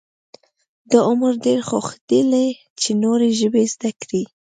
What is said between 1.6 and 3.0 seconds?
خوښېدل چې